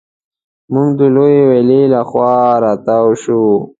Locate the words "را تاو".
2.63-3.09